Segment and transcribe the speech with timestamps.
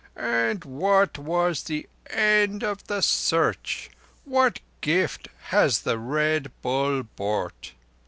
[0.15, 3.91] "And what was the end of the Search?
[4.25, 7.73] What gift has the Red Bull brought?"